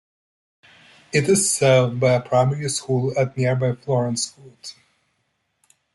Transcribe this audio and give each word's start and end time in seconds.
It 1.13 1.29
is 1.29 1.51
served 1.51 1.99
by 1.99 2.13
a 2.13 2.21
primary 2.23 2.67
school 2.69 3.13
at 3.15 3.37
nearby 3.37 3.73
Florencecourt. 3.73 4.73